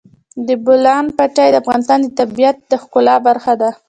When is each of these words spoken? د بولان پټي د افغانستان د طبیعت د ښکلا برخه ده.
د 0.47 0.49
بولان 0.65 1.05
پټي 1.17 1.47
د 1.51 1.55
افغانستان 1.63 1.99
د 2.03 2.07
طبیعت 2.19 2.57
د 2.71 2.71
ښکلا 2.81 3.15
برخه 3.27 3.53
ده. 3.61 3.69